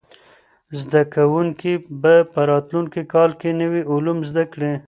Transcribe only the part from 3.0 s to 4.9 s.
کال کې نوي علوم زده کوي.